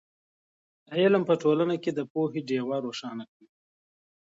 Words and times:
علم 1.01 1.23
په 1.29 1.33
ټولنه 1.41 1.75
کې 1.83 1.91
د 1.93 1.99
پوهې 2.11 2.41
ډېوه 2.49 2.77
روښانه 2.85 3.25
کوي. 3.31 3.47